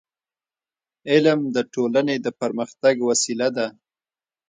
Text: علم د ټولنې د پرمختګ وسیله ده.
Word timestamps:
علم 1.11 1.39
د 1.55 1.57
ټولنې 1.73 2.15
د 2.25 2.27
پرمختګ 2.41 2.95
وسیله 3.09 3.47
ده. 3.57 3.67